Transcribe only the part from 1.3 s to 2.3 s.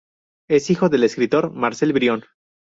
Marcel Brion.